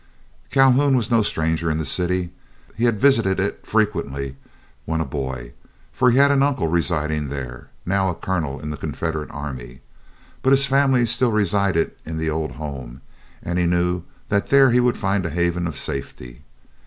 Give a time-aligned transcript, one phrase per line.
[0.49, 2.31] Calhoun was no stranger in the city.
[2.75, 4.35] He had visited it frequently
[4.85, 5.53] when a boy,
[5.93, 9.81] for he had an uncle residing there, now a colonel in the Confederate army.
[10.41, 13.01] But his family still resided in the old home,
[13.43, 16.41] and he knew that there he would find a haven of safety.